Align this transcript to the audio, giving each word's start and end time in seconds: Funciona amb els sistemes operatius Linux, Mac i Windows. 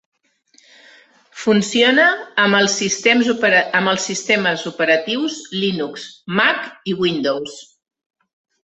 Funciona 1.41 2.05
amb 2.45 2.57
els 2.63 2.79
sistemes 2.81 4.65
operatius 4.73 5.39
Linux, 5.61 6.11
Mac 6.43 6.69
i 6.95 7.01
Windows. 7.07 7.65